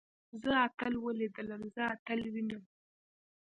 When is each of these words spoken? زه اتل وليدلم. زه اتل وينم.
زه 0.41 0.51
اتل 0.65 0.93
وليدلم. 1.05 1.61
زه 1.75 1.83
اتل 1.93 2.21
وينم. 2.33 2.63